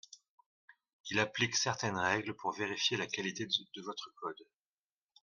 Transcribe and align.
Il 1.11 1.19
applique 1.19 1.55
certaines 1.55 1.99
règles 1.99 2.35
pour 2.35 2.53
vérifier 2.53 2.97
la 2.97 3.05
qualité 3.05 3.45
de 3.45 3.81
votre 3.83 4.09
code. 4.15 4.47